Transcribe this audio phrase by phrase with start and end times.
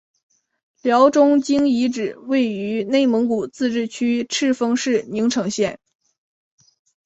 [0.81, 5.79] 辽中京遗址位于内蒙古自治区赤峰市宁城县。